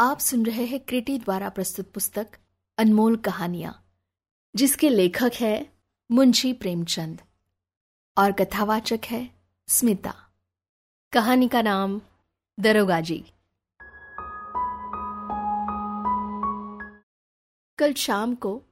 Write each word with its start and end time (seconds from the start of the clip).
आप 0.00 0.18
सुन 0.18 0.46
रहे 0.46 0.64
हैं 0.64 0.80
क्रिटी 0.80 1.18
द्वारा 1.18 1.48
प्रस्तुत 1.48 1.90
पुस्तक, 1.92 2.26
अनमोल 2.78 3.16
कहानियाँ, 3.16 3.72
जिसके 4.56 4.88
लेखक 4.88 5.32
है 5.34 5.72
मुंशी 6.10 6.52
प्रेमचंद 6.52 7.20
और 8.18 8.32
कथावाचक 8.32 9.00
है 9.06 9.30
स्मिता। 9.68 10.14
कहानी 11.12 11.48
का 11.48 11.62
नाम 11.62 12.00
दरोगा 12.60 13.00
जी 13.00 13.24
कल 17.78 17.92
शाम 17.92 18.34
को 18.34 18.62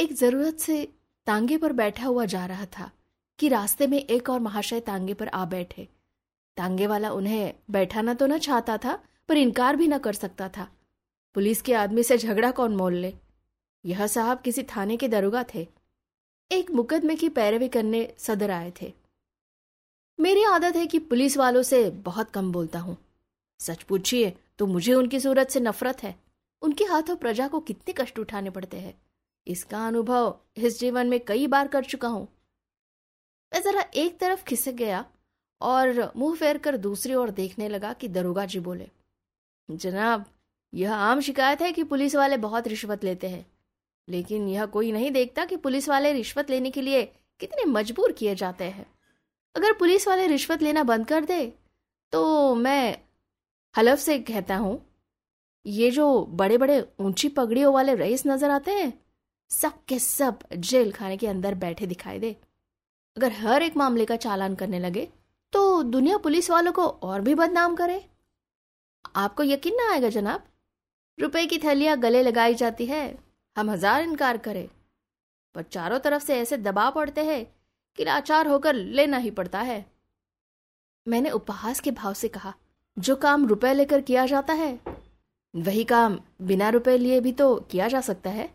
एक 0.00 0.12
ज़रूरत 0.12 0.58
से 0.58 0.94
तांगे 1.26 1.56
पर 1.56 1.72
बैठा 1.72 2.06
हुआ 2.06 2.24
जा 2.24 2.46
रहा 2.46 2.66
था 2.78 2.90
कि 3.38 3.48
रास्ते 3.48 3.86
में 3.86 3.98
एक 3.98 4.30
और 4.30 4.40
महाशय 4.40 4.80
तांगे 4.80 5.14
पर 5.14 5.28
आ 5.28 5.44
बैठे। 5.44 5.88
तांगे 6.56 6.86
वाला 6.86 7.10
उन्हें 7.10 7.54
बैठाना 7.70 8.14
तो 8.14 8.26
न 8.26 8.38
चाहता 8.38 8.76
था 8.76 9.02
पर 9.28 9.36
इनकार 9.36 9.76
भी 9.76 9.88
न 9.88 9.98
कर 9.98 10.12
सकता 10.12 10.48
था। 10.48 10.68
पुलिस 11.34 11.62
के 11.62 11.74
आदमी 11.74 12.02
से 12.02 12.18
झगड़ा 12.18 12.50
कौन 12.50 12.76
मोल 12.76 12.94
ले? 12.94 13.12
यह 13.84 14.06
साहब 14.06 14.40
किसी 14.40 14.62
थाने 14.62 14.96
के 14.96 15.08
दरोगा 15.08 15.44
थे। 15.54 15.66
एक 16.50 16.70
मुकदमे 16.70 17.14
की 17.16 17.28
पैरवी 17.28 17.68
करने 17.68 18.14
सदर 18.18 18.50
आए 18.50 18.72
थे। 18.82 18.92
मेरी 20.18 20.42
आदत 20.44 20.76
है 20.76 20.86
कि 20.86 20.98
पुलिस 20.98 21.36
वालों 21.36 21.62
से 21.62 21.88
बहुत 21.90 22.30
कम 22.30 22.52
बोलता 22.52 22.78
हूँ। 22.78 22.96
सच 23.60 23.82
पूछिए 23.82 24.32
तो 24.58 24.66
मुझे 24.66 24.94
उनकी 24.94 25.20
सूरत 25.20 25.50
से 25.50 25.60
नफरत 25.60 26.02
है। 26.02 26.14
उनके 26.62 26.84
हाथों 26.84 27.16
प्रजा 27.16 27.48
को 27.48 27.60
कितने 27.60 27.94
कष्ट 27.98 28.18
उठाने 28.18 28.50
पड़ते 28.50 28.76
हैं। 28.76 28.94
इसका 29.46 29.86
अनुभव 29.86 30.36
इस 30.56 30.78
जीवन 30.80 31.06
में 31.06 31.18
कई 31.20 31.46
बार 31.46 31.68
कर 31.68 31.84
चुका 31.84 32.08
हूँ। 32.08 32.26
मैं 33.52 33.62
जरा 33.62 33.84
एक 33.94 34.18
तरफ़ 34.18 34.44
खिसक 34.44 34.72
गया 34.72 35.04
और 35.60 36.12
मुँह 36.16 36.36
फेर 36.36 36.58
कर 36.58 36.76
दूसरी 36.76 37.14
ओर 37.14 37.30
देखने 37.30 37.68
लगा 37.68 37.92
कि 37.92 38.08
दरोगा 38.08 38.44
जी 38.46 38.60
बोले 38.60 38.88
जनाब, 39.68 40.24
यह 40.72 40.94
आम 40.94 41.20
शिकायत 41.20 41.60
है 41.62 41.72
कि 41.72 41.84
पुलिस 41.84 42.14
वाले 42.16 42.36
बहुत 42.38 42.68
रिश्वत 42.68 43.04
लेते 43.04 43.28
हैं। 43.28 43.44
लेकिन 44.08 44.48
यह 44.48 44.66
कोई 44.66 44.92
नहीं 44.92 45.10
देखता 45.10 45.44
कि 45.44 45.56
पुलिस 45.56 45.88
वाले 45.88 46.12
रिश्वत 46.12 46.50
लेने 46.50 46.70
के 46.70 46.82
लिए 46.82 47.02
कितने 47.40 47.64
मजबूर 47.64 48.12
किए 48.12 48.34
जाते 48.34 48.64
हैं। 48.64 48.86
अगर 49.54 49.72
पुलिस 49.72 50.06
वाले 50.08 50.26
रिश्वत 50.26 50.62
लेना 50.62 50.82
बंद 50.84 51.06
कर 51.06 51.24
दे 51.24 51.46
तो 52.12 52.54
मैं 52.54 52.96
हलफ 53.74 53.98
से 53.98 54.18
कहता 54.20 54.56
हूँ, 54.56 54.80
ये 55.66 55.90
जो 55.90 56.24
बड़े 56.32 56.58
बड़े 56.58 56.80
ऊँची 57.00 57.28
पगड़ियों 57.30 57.72
वाले 57.74 57.94
रईस 57.94 58.26
नज़र 58.26 58.50
आते 58.50 58.70
हैं, 58.72 58.92
सब 59.50 59.84
के 59.88 59.98
सब 59.98 60.38
जेल 60.54 60.92
खाने 60.92 61.16
के 61.16 61.26
अंदर 61.26 61.54
बैठे 61.56 61.86
दिखाई 61.86 62.18
दे। 62.18 62.36
अगर 63.16 63.32
हर 63.34 63.62
एक 63.62 63.76
मामले 63.76 64.04
का 64.04 64.16
चालान 64.18 64.54
करने 64.54 64.78
लगे 64.78 65.08
तो 65.52 65.82
दुनिया 65.84 66.16
पुलिस 66.18 66.50
वालों 66.50 66.72
को 66.72 66.86
और 66.86 67.20
भी 67.20 67.34
बदनाम 67.34 67.74
करे। 67.76 68.04
आपको 69.16 69.42
यकीन 69.42 69.74
ना 69.76 69.90
आएगा 69.92 70.08
जनाब, 70.08 70.44
रुपए 71.18 71.44
की 71.46 71.58
थैलियाँ 71.58 71.96
गले 71.98 72.22
लगाई 72.22 72.54
जाती 72.54 72.86
है, 72.86 73.18
हम 73.56 73.70
हज़ार 73.70 74.02
इनकार 74.02 74.38
करें। 74.38 74.68
पर 75.54 75.62
चारों 75.62 75.98
तरफ़ 75.98 76.22
से 76.22 76.38
ऐसे 76.38 76.56
दबाव 76.58 76.92
पड़ते 76.92 77.24
हैं 77.24 77.44
कि 77.98 78.04
लाचार 78.04 78.46
होकर 78.46 78.74
लेना 78.74 79.16
ही 79.16 79.30
पड़ता 79.30 79.60
है। 79.60 79.84
मैंने 81.06 81.30
उपहास 81.30 81.80
के 81.80 81.90
भाव 81.92 82.14
से 82.14 82.28
कहा, 82.28 82.54
जो 82.96 83.16
काम 83.16 83.46
रुपए 83.46 83.72
लेकर 83.74 84.00
किया 84.00 84.26
जाता 84.26 84.52
है, 84.52 84.78
वही 85.54 85.84
काम 85.84 86.18
बिना 86.42 86.68
रुपए 86.68 86.96
लिए 86.98 87.20
भी 87.20 87.32
तो 87.32 87.54
किया 87.70 87.88
जा 87.88 88.00
सकता 88.00 88.30
है। 88.30 88.48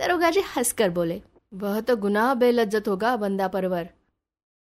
दरोगा 0.00 0.30
जी 0.30 0.40
हंसकर 0.56 0.90
बोले, 0.90 1.20
वह 1.54 1.80
तो 1.80 1.96
गुनाह 1.96 2.32
बेलज्जत 2.34 2.88
होगा, 2.88 3.16
बंदा 3.16 3.48
परवर। 3.48 3.88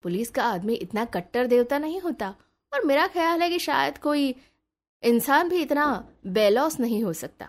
पुलिस 0.04 0.30
का 0.30 0.44
आदमी 0.44 0.74
इतना 0.74 1.04
कट्टर 1.04 1.46
देवता 1.46 1.78
नहीं 1.78 2.00
होता, 2.00 2.34
और 2.72 2.84
मेरा 2.84 3.06
ख्याल 3.06 3.42
है 3.42 3.48
कि 3.50 3.58
शायद 3.58 3.98
कोई 3.98 4.34
इंसान 5.02 5.48
भी 5.48 5.62
इतना 5.62 5.86
बेलौस 6.28 6.78
नहीं 6.80 7.02
हो 7.04 7.12
सकता। 7.14 7.48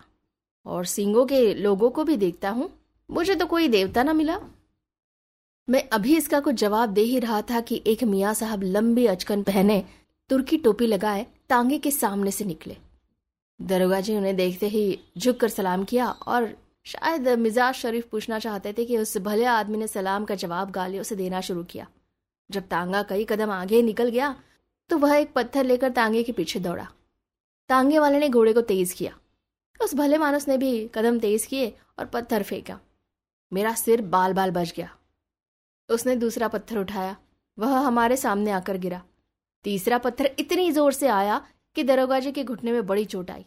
और 0.65 0.85
सिंगों 0.85 1.25
के 1.25 1.53
लोगों 1.53 1.89
को 1.89 2.03
भी 2.03 2.17
देखता 2.17 2.49
हूँ, 2.49 2.69
मुझे 3.09 3.35
तो 3.35 3.45
कोई 3.45 3.67
देवता 3.67 4.03
ना 4.03 4.13
मिला। 4.13 4.39
मैं 5.67 5.83
अभी 5.89 6.15
इसका 6.17 6.39
कुछ 6.39 6.55
जवाब 6.55 6.89
दे 6.89 7.01
ही 7.01 7.19
रहा 7.19 7.41
था 7.41 7.59
कि 7.61 7.81
एक 7.87 8.03
मियाँ 8.03 8.33
साहब 8.33 8.63
लंबी 8.63 9.05
अचकन 9.07 9.43
पहने 9.43 9.83
तुर्की 10.29 10.57
टोपी 10.57 10.87
लगाए 10.87 11.25
तांगे 11.49 11.77
के 11.77 11.91
सामने 11.91 12.31
से 12.31 12.45
निकले। 12.45 12.77
दरोगा 13.59 13.99
जी 14.01 14.15
उन्हें 14.17 14.35
देखते 14.35 14.67
ही 14.67 14.99
झुक 15.17 15.39
कर 15.39 15.49
सलाम 15.49 15.83
किया 15.83 16.07
और 16.07 16.49
शायद 16.85 17.27
मिजाज 17.39 17.73
शरीफ 17.75 18.07
पूछना 18.11 18.39
चाहते 18.39 18.73
थे 18.73 18.85
कि 18.85 18.97
उस 18.97 19.17
भले 19.19 19.45
आदमी 19.45 19.77
ने 19.77 19.87
सलाम 19.87 20.25
का 20.25 20.35
जवाब 20.35 20.71
गालियों 20.71 21.03
से 21.03 21.15
देना 21.15 21.41
शुरू 21.41 21.63
किया। 21.63 21.87
जब 22.49 22.67
तांगा 22.67 23.03
कई 23.03 23.25
कदम 23.25 23.51
आगे 23.51 23.81
निकल 23.81 24.09
गया 24.09 24.35
तो 24.89 24.97
वह 24.97 25.15
एक 25.15 25.33
पत्थर 25.33 25.65
लेकर 25.65 25.91
तांगे 25.91 26.23
के 26.23 26.31
पीछे 26.31 26.59
दौड़ा। 26.59 26.87
तांगे 27.69 27.99
वाले 27.99 28.19
ने 28.19 28.29
घोड़े 28.29 28.53
को 28.53 28.61
तेज 28.61 28.93
किया। 28.93 29.13
उस 29.79 29.93
भले 29.95 30.17
मानस 30.17 30.47
ने 30.47 30.57
भी 30.57 30.71
कदम 30.95 31.19
तेज 31.19 31.45
किए 31.45 31.73
और 31.99 32.05
पत्थर 32.05 32.43
फेंका। 32.43 32.79
मेरा 33.51 33.73
सिर 33.73 34.01
बाल 34.01 34.33
बाल 34.33 34.51
बच 34.51 34.73
गया। 34.77 34.89
उसने 35.89 36.15
दूसरा 36.15 36.47
पत्थर 36.47 36.77
उठाया। 36.77 37.15
वह 37.57 37.77
हमारे 37.77 38.17
सामने 38.17 38.51
आकर 38.51 38.77
गिरा। 38.77 39.01
तीसरा 39.65 39.97
पत्थर 39.97 40.29
इतनी 40.39 40.71
ज़ोर 40.71 40.93
से 40.93 41.07
आया 41.07 41.41
कि 41.75 41.83
दरोगा 41.83 42.19
जी 42.19 42.31
के 42.31 42.43
घुटने 42.43 42.71
में 42.71 42.85
बड़ी 42.87 43.05
चोट 43.05 43.31
आई। 43.31 43.45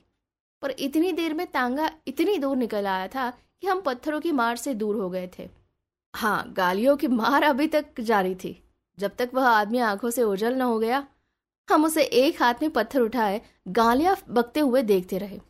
पर 0.62 0.70
इतनी 0.70 1.12
देर 1.12 1.34
में 1.34 1.46
तांगा 1.46 1.90
इतनी 2.08 2.36
दूर 2.38 2.56
निकल 2.56 2.86
आया 2.86 3.08
था 3.08 3.30
कि 3.30 3.66
हम 3.66 3.80
पत्थरों 3.80 4.20
की 4.20 4.32
मार 4.32 4.56
से 4.56 4.74
दूर 4.74 4.96
हो 4.96 5.08
गए 5.10 5.28
थे। 5.38 5.48
हाँ 6.14 6.52
गालियों 6.52 6.96
की 6.96 7.08
मार 7.08 7.42
अभी 7.42 7.66
तक 7.68 8.00
जारी 8.00 8.34
थी। 8.34 8.56
जब 8.98 9.16
तक 9.18 9.30
वह 9.34 9.46
आदमी 9.48 9.78
आँखों 9.78 10.10
से 10.10 10.22
ओझल 10.22 10.54
न 10.54 10.62
हो 10.62 10.78
गया 10.78 11.06
हम 11.68 11.84
उसे 11.84 12.02
एक 12.02 12.42
हाथ 12.42 12.54
में 12.62 12.70
पत्थर 12.70 13.00
उठाए, 13.00 13.40
गालियाँ 13.68 14.16
बकते 14.28 14.60
हुए 14.60 14.82
देखते 14.82 15.18
रहे। 15.18 15.40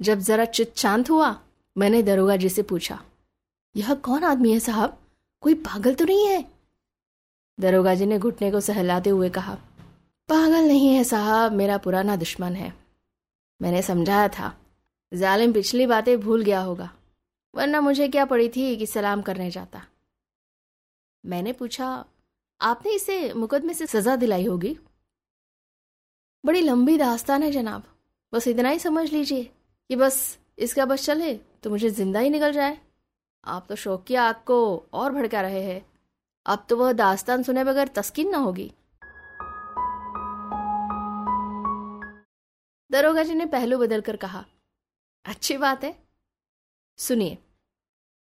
जब 0.00 0.18
जरा 0.18 0.44
चित 0.44 0.76
शांत 0.76 1.10
हुआ, 1.10 1.38
मैंने 1.76 2.02
दरोगा 2.02 2.36
जी 2.36 2.48
से 2.48 2.62
पूछा, 2.62 3.00
यह 3.74 3.94
कौन 3.94 4.24
आदमी 4.24 4.52
है 4.52 4.60
साहब? 4.60 4.98
कोई 5.42 5.54
पागल 5.54 5.94
तो 5.94 6.04
नहीं 6.04 6.26
है? 6.26 6.44
दरोगा 7.58 7.94
जी 7.94 8.06
ने 8.06 8.18
घुटने 8.18 8.50
को 8.50 8.60
सहलाते 8.60 9.10
हुए 9.10 9.30
कहा, 9.30 9.54
पागल 10.28 10.68
नहीं 10.68 10.88
है 10.88 11.04
साहब, 11.04 11.52
मेरा 11.52 11.78
पुराना 11.78 12.16
दुश्मन 12.16 12.52
है। 12.52 12.72
मैंने 13.60 13.82
समझाया 13.82 14.28
था, 14.28 14.54
जालिम 15.12 15.52
पिछली 15.52 15.86
बातें 15.86 16.18
भूल 16.20 16.42
गया 16.42 16.60
होगा, 16.60 16.90
वरना 17.54 17.80
मुझे 17.80 18.08
क्या 18.08 18.24
पड़ी 18.24 18.48
थी 18.48 18.76
कि 18.76 18.86
सलाम 18.86 19.22
करने 19.22 19.50
जाता? 19.50 19.82
मैंने 21.24 21.52
पूछा, 21.52 22.04
आपने 22.60 22.92
इसे 22.92 23.32
मुकदमे 23.32 23.74
से 23.74 23.86
सजा 23.86 24.16
दिलाई 24.16 24.46
होगी? 24.46 24.76
बड़ी 26.48 26.60
लंबी 26.60 26.96
दास्तान 26.98 27.42
है 27.42 27.50
जनाब। 27.52 27.82
बस 28.32 28.46
इतना 28.48 28.68
ही 28.68 28.78
समझ 28.78 29.10
लीजिए 29.12 29.42
कि 29.90 29.96
बस 29.96 30.38
इसका 30.58 30.84
बस 30.84 31.04
चले 31.06 31.32
तो 31.62 31.70
मुझे 31.70 31.88
ज़िंदा 31.90 32.20
ही 32.20 32.30
निकल 32.30 32.52
जाए। 32.52 32.78
आप 33.44 33.66
तो 33.68 33.76
शौकिया 33.76 34.22
आग 34.24 34.34
को 34.46 34.86
और 34.92 35.12
भड़का 35.12 35.40
रहे 35.40 35.62
हैं। 35.62 35.84
अब 36.46 36.64
तो 36.68 36.76
वह 36.76 36.92
दास्तान 36.92 37.42
सुने 37.42 37.64
बगैर 37.64 37.88
तस्किन 37.88 38.30
ना 38.30 38.38
होगी। 38.38 38.70
दरोगा 42.90 43.22
जी 43.22 43.34
ने 43.34 43.46
पहलू 43.46 43.78
बदल 43.78 44.00
कर 44.00 44.16
कहा, 44.16 44.44
अच्छी 45.24 45.56
बात 45.56 45.84
है। 45.84 45.94
सुनिए, 46.98 47.36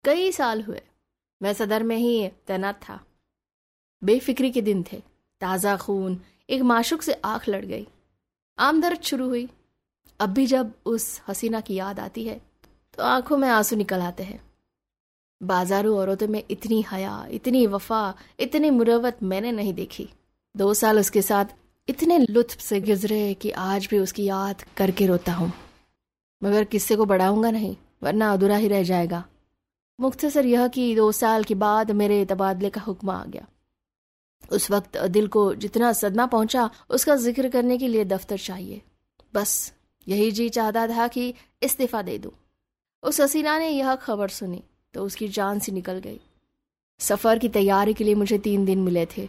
कई 0.06 0.32
साल 0.32 0.62
हुए, 0.62 0.82
मैं 1.42 1.54
सदर 1.54 1.84
में 1.84 1.96
ही 1.98 2.28
तैनात 2.48 2.82
था। 2.84 3.00
बेफिक्री 4.02 4.52
के 4.52 4.62
दिन 4.64 4.84
थे, 4.92 5.02
ताज़ा 5.42 5.78
खून, 5.78 6.20
एक 6.50 6.62
माशुक 6.64 7.02
से 7.02 7.14
आँख 7.26 7.50
लड़ 7.50 7.66
गई। 7.66 7.88
आमदर्द 8.60 9.02
शुरू 9.02 9.28
हुई। 9.30 9.48
अब 10.20 10.30
भी 10.30 10.46
जब 10.46 10.72
उस 10.86 11.22
हसीना 11.28 11.62
की 11.62 11.76
याद 11.76 12.00
आती 12.00 12.24
है 12.24 12.40
तो 12.98 13.04
आँखों 13.04 13.38
में 13.38 13.48
आँसू 13.50 13.76
निकल 13.76 14.02
आते 14.02 14.24
हैं। 14.24 14.42
बाजारू 15.42 15.96
औरतों 15.98 16.28
में 16.28 16.44
इतनी 16.52 16.84
हया, 16.92 17.28
इतनी 17.32 17.66
वफा, 17.68 18.14
इतनी 18.40 18.70
मुरवत 18.70 19.18
मैंने 19.24 19.52
नहीं 19.52 19.74
देखी। 19.74 20.10
दो 20.56 20.74
साल 20.74 21.00
उसके 21.00 21.22
साथ 21.22 21.46
इतने 21.88 22.18
लुत्फ 22.20 22.60
से 22.60 22.80
गुजरे 22.82 23.34
कि 23.34 23.52
आज 23.52 23.88
भी 23.92 24.00
उसकी 24.00 24.24
याद 24.26 24.64
करके 24.78 25.06
रोता 25.06 25.34
हूँ। 25.34 25.52
मगर 26.42 26.64
किस्से 26.64 26.96
को 26.96 27.06
बढ़ाऊँगा 27.06 27.52
नहीं, 27.52 27.76
वरना 28.04 28.32
अधूरा 28.34 28.56
ही 28.56 28.68
रह 28.68 28.84
जाएगा। 28.84 29.24
मुख्तसर 30.00 30.46
यह 30.46 30.68
कि 30.68 30.96
दो 30.96 31.12
साल 31.12 31.44
के 31.44 31.56
बाद 31.56 31.92
मेरे 31.92 32.24
तबादले 32.26 32.70
का 32.70 32.82
हुक्म 32.82 33.10
आ 33.10 33.24
गया। 33.26 33.46
उस 34.52 34.70
वक्त 34.72 34.98
दिल 35.08 35.28
को 35.28 35.54
जितना 35.56 35.92
सदमा 35.94 36.26
पहुँचा, 36.28 36.70
उसका 36.90 37.16
ज़िक्र 37.18 37.50
करने 37.50 37.78
के 37.78 37.88
लिए 37.88 38.06
दफ्तर 38.06 38.38
चाहिए। 38.38 38.82
बस, 39.34 39.72
यही 40.08 40.32
जी 40.32 40.50
चाहता 40.50 40.88
था 40.88 41.08
कि 41.08 41.34
इस्तीफा 41.64 42.02
दे 42.02 42.18
दूँ। 42.18 42.32
उस 43.04 43.22
हसीना 43.22 43.58
ने 43.60 43.70
यह 43.70 43.96
खबर 43.98 44.30
सुनी 44.30 44.64
तो 44.94 45.04
उसकी 45.06 45.28
जान 45.30 45.60
सी 45.60 45.72
निकल 45.72 46.00
गई। 46.00 46.20
सफ़र 47.00 47.40
की 47.40 47.50
तैयारी 47.50 47.94
के 47.94 48.04
लिए 48.04 48.16
मुझे 48.16 48.38
तीन 48.38 48.66
दिन 48.66 48.80
मिले 48.80 49.06
थे। 49.08 49.28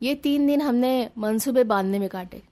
ये 0.00 0.14
तीन 0.14 0.46
दिन 0.46 0.60
हमने 0.60 1.10
मंसूबे 1.18 1.64
बांधने 1.64 1.98
में 1.98 2.08
काटे। 2.08 2.42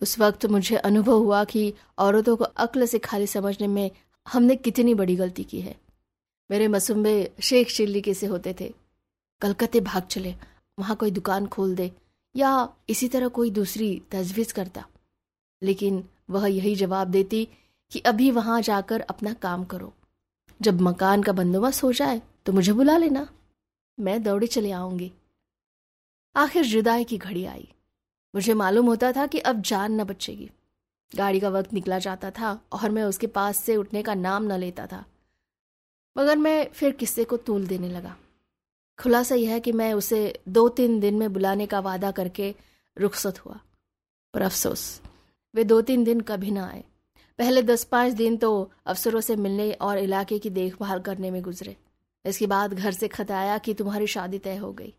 उस 0.00 0.18
वक्त 0.18 0.46
मुझे 0.46 0.76
अनुभव 0.76 1.18
हुआ 1.18 1.42
कि 1.44 1.72
औरतों 1.98 2.36
को 2.36 2.44
अक्ल 2.44 2.86
से 2.86 2.98
खाली 2.98 3.26
समझने 3.26 3.66
में 3.66 3.90
हमने 4.26 4.56
कितनी 4.56 4.94
बड़ी 4.94 5.16
गलती 5.16 5.44
की 5.44 5.60
है। 5.60 5.74
मेरे 6.50 6.68
मसूबे 6.68 7.14
शेख 7.40 7.70
चिल्ली 7.70 8.00
के 8.00 8.14
से 8.14 8.26
होते 8.26 8.54
थे। 8.60 8.72
कलकत्ते 9.42 9.80
भाग 9.80 10.02
चले। 10.02 10.34
वहाँ 10.82 10.96
कोई 10.96 11.10
दुकान 11.10 11.46
खोल 11.46 11.74
दे 11.76 11.90
या 12.36 12.50
इसी 12.88 13.08
तरह 13.08 13.28
कोई 13.28 13.50
दूसरी 13.50 14.02
तजवीज़ 14.10 14.54
करता। 14.54 14.84
लेकिन 15.62 16.04
वह 16.30 16.46
यही 16.46 16.74
जवाब 16.76 17.08
देती 17.08 17.48
कि 17.92 18.00
अभी 18.00 18.30
वहाँ 18.30 18.60
जाकर 18.62 19.00
अपना 19.00 19.32
काम 19.32 19.64
करो। 19.64 19.92
जब 20.62 20.80
मकान 20.80 21.22
का 21.22 21.32
बंदोबस्त 21.32 21.82
हो 21.82 21.92
जाए 21.92 22.22
तो 22.46 22.52
मुझे 22.52 22.72
बुला 22.72 22.96
लेना। 22.96 23.28
मैं 24.00 24.22
दौड़े 24.22 24.46
चले 24.46 24.70
आऊँगी। 24.72 25.12
आखिर 26.36 26.64
जुदाई 26.64 27.04
की 27.04 27.18
घड़ी 27.18 27.44
आई। 27.44 27.68
मुझे 28.34 28.54
मालूम 28.54 28.86
होता 28.86 29.12
था 29.12 29.26
कि 29.26 29.38
अब 29.38 29.60
जान 29.62 30.00
न 30.00 30.04
बचेगी। 30.04 30.50
गाड़ी 31.12 31.40
का 31.40 31.48
वक्त 31.48 31.72
निकला 31.72 31.98
जाता 31.98 32.30
था 32.30 32.52
और 32.72 32.90
मैं 32.90 33.02
उसके 33.04 33.26
पास 33.26 33.56
से 33.56 33.76
उठने 33.76 34.02
का 34.02 34.14
नाम 34.14 34.44
न 34.44 34.52
लेता 34.52 34.86
था। 34.86 35.04
मगर 36.18 36.38
मैं 36.38 36.70
फिर 36.72 36.92
किस्से 36.92 37.24
को 37.24 37.36
तूल 37.36 37.66
देने 37.66 37.88
लगा। 37.88 38.16
खुलासा 38.98 39.34
यह 39.34 39.50
है 39.50 39.60
कि 39.60 39.72
मैं 39.72 39.92
उसे 39.92 40.40
दो 40.48 40.68
तीन 40.68 41.00
दिन 41.00 41.14
में 41.14 41.32
बुलाने 41.32 41.66
का 41.66 41.80
वादा 41.80 42.10
करके 42.10 42.54
रुखसत 42.98 43.38
हुआ। 43.38 43.60
पर 44.34 44.42
अफसोस, 44.42 45.00
वे 45.54 45.64
दो 45.64 45.80
तीन 45.80 46.04
दिन 46.04 46.20
कभी 46.20 46.50
ना 46.50 46.66
आए। 46.66 46.84
पहले 47.38 47.62
दस 47.62 47.84
पाँच 47.84 48.12
दिन 48.12 48.36
तो 48.36 48.72
अफसरों 48.86 49.20
से 49.20 49.36
मिलने 49.36 49.72
और 49.72 49.98
इलाके 49.98 50.38
की 50.38 50.50
देखभाल 50.50 51.00
करने 51.00 51.30
में 51.30 51.42
गुजरे। 51.42 51.76
इसके 52.24 52.46
बाद 52.46 52.74
घर 52.74 52.92
से 52.92 53.08
खत 53.08 53.30
आया 53.30 53.58
कि 53.58 53.74
तुम्हारी 53.74 54.06
शादी 54.06 54.38
तय 54.38 54.56
हो 54.56 54.72
गई। 54.72 54.94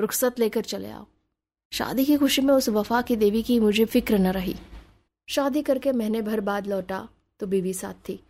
रुखसत 0.00 0.38
लेकर 0.38 0.62
चले 0.62 0.90
आओ। 0.90 1.06
शादी 1.72 2.04
की 2.04 2.16
खुशी 2.16 2.42
में 2.42 2.54
उस 2.54 2.68
वफा 2.68 3.02
की 3.02 3.16
देवी 3.16 3.42
की 3.42 3.60
मुझे 3.60 3.84
फ़िक्र 3.84 4.18
न 4.18 4.26
रही। 4.26 4.56
शादी 5.28 5.62
करके 5.62 5.92
महीने 5.92 6.22
भर 6.22 6.40
बाद 6.40 6.66
लौटा 6.66 7.08
तो 7.40 7.46
बीवी 7.46 7.74
साथ 7.74 8.08
थी। 8.08 8.24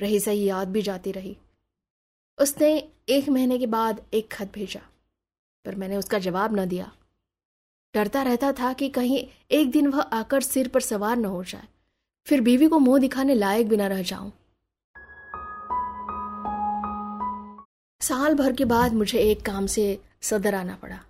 रही 0.00 0.20
सही 0.20 0.44
याद 0.44 0.68
भी 0.68 0.82
जाती 0.82 1.12
रही। 1.12 1.36
उसने 2.38 2.72
एक 3.08 3.28
महीने 3.28 3.58
के 3.58 3.66
बाद 3.66 4.00
एक 4.14 4.32
खत 4.32 4.50
भेजा, 4.54 4.80
पर 5.64 5.74
मैंने 5.74 5.96
उसका 5.96 6.18
जवाब 6.18 6.56
न 6.56 6.66
दिया। 6.66 6.90
डरता 7.94 8.22
रहता 8.22 8.52
था 8.52 8.72
कि 8.72 8.88
कहीं 8.88 9.26
एक 9.50 9.70
दिन 9.70 9.86
वह 9.88 10.00
आकर 10.00 10.42
सिर 10.42 10.68
पर 10.68 10.80
सवार 10.80 11.16
न 11.16 11.24
हो 11.24 11.42
जाए, 11.44 11.66
फिर 12.26 12.40
बीवी 12.40 12.68
को 12.68 12.78
मुँह 12.78 13.00
दिखाने 13.00 13.34
लायक 13.34 13.68
भी 13.68 13.76
न 13.76 13.88
रह 13.88 14.02
जाऊँ। 14.02 14.32
साल 18.00 18.34
भर 18.34 18.52
के 18.52 18.64
बाद 18.64 18.92
मुझे 18.92 19.18
एक 19.20 19.42
काम 19.42 19.66
से 19.66 19.86
सदर 20.22 20.54
आना 20.54 20.74
पड़ा। 20.74 21.00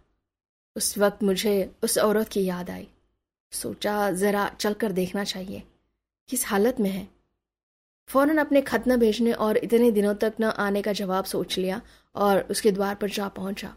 उस 0.77 0.97
वक्त 0.99 1.23
मुझे 1.23 1.75
उस 1.83 1.99
औरत 1.99 2.29
की 2.29 2.45
याद 2.45 2.71
आई। 2.71 2.87
सोचा 3.53 4.11
ज़रा 4.11 4.49
चलकर 4.51 4.93
देखना 4.93 5.25
चाहिए, 5.25 5.63
किस 6.29 6.47
हालत 6.47 6.81
में 6.81 6.91
है। 6.91 7.09
फ़ौरन 8.09 8.39
अपने 8.39 8.61
खत 8.61 8.85
न 8.89 8.97
भेजने 8.97 9.33
और 9.33 9.57
इतने 9.57 9.91
दिनों 9.91 10.15
तक 10.15 10.35
न 10.41 10.45
आने 10.45 10.83
का 10.83 10.93
जवाब 10.93 11.25
सोच 11.25 11.59
लिया 11.59 11.81
और 12.15 12.41
उसके 12.51 12.73
द्वार 12.73 12.95
पर 12.95 13.11
जा 13.11 13.29
पहुँचा। 13.29 13.75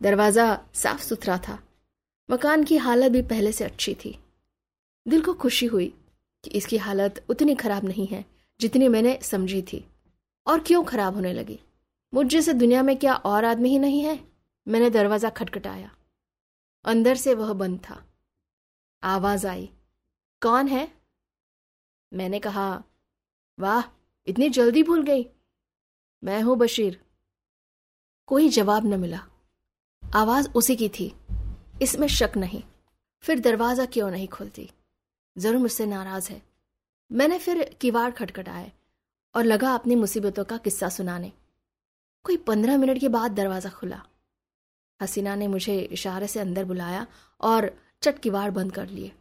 दरवाज़ा 0.00 0.46
साफ़ 0.74 1.02
सुथरा 1.02 1.38
था। 1.38 1.58
मकान 2.30 2.64
की 2.64 2.76
हालत 2.76 3.12
भी 3.12 3.22
पहले 3.22 3.52
से 3.52 3.64
अच्छी 3.64 3.94
थी। 3.94 4.18
दिल 5.06 5.22
को 5.22 5.34
खुशी 5.34 5.66
हुई 5.66 5.92
कि 6.44 6.50
इसकी 6.50 6.76
हालत 6.76 7.24
उतनी 7.28 7.54
खराब 7.54 7.84
नहीं 7.84 8.06
है 8.06 8.24
जितनी 8.60 8.88
मैंने 8.88 9.18
समझी 9.22 9.62
थी। 9.62 9.84
और 10.46 10.60
क्यों 10.60 10.82
खराब 10.84 11.14
होने 11.14 11.32
लगी? 11.32 11.58
मुझ 12.12 12.26
जैसे 12.26 12.52
दुनिया 12.52 12.82
में 12.82 12.96
क्या 12.96 13.14
और 13.14 13.44
आदमी 13.44 13.68
ही 13.68 13.78
नहीं 13.78 14.00
है? 14.00 14.18
मैंने 14.66 14.90
दरवाज़ा 14.90 15.30
खटखटाया। 15.30 15.90
अंदर 16.84 17.14
से 17.14 17.34
वह 17.34 17.52
बंद 17.52 17.78
था। 17.80 18.02
आवाज़ 19.02 19.46
आई, 19.46 19.68
कौन 20.42 20.68
है? 20.68 20.88
मैंने 22.12 22.38
कहा 22.38 22.82
वाह, 23.58 23.82
इतनी 24.26 24.48
जल्दी 24.48 24.82
भूल 24.82 25.02
गई। 25.02 25.26
मैं 26.24 26.42
हूँ 26.42 26.56
बशीर। 26.56 27.00
कोई 28.26 28.48
जवाब 28.48 28.86
न 28.86 29.00
मिला। 29.00 29.20
आवाज़ 30.14 30.48
उसी 30.50 30.76
की 30.76 30.88
थी। 30.88 31.16
इसमें 31.82 32.08
शक 32.08 32.32
नहीं। 32.36 32.62
फिर 33.20 33.40
दरवाज़ा 33.40 33.86
क्यों 33.86 34.10
नहीं 34.10 34.28
खुलती? 34.28 34.70
ज़रूर 35.38 35.56
मुझसे 35.56 35.86
नाराज़ 35.86 36.30
है। 36.30 36.42
मैंने 37.12 37.38
फिर 37.38 37.76
किवाड़ 37.80 38.10
खटखटाए 38.10 38.72
और 39.34 39.44
लगा 39.44 39.74
अपनी 39.74 39.94
मुसीबतों 39.94 40.44
का 40.44 40.56
किस्सा 40.56 40.88
सुनाने। 40.88 41.32
कोई 42.24 42.36
पंद्रह 42.36 42.78
मिनट 42.78 43.00
के 43.00 43.08
बाद 43.08 43.32
दरवाज़ा 43.32 43.70
खुला। 43.70 44.02
हसीना 45.02 45.34
ने 45.34 45.48
मुझे 45.48 45.80
इशारे 45.80 46.28
से 46.28 46.40
अंदर 46.40 46.64
बुलाया 46.64 47.06
और 47.40 47.78
चट 48.02 48.18
किवाड़ 48.18 48.50
बंद 48.50 48.72
कर 48.72 48.88
लिए। 48.88 49.12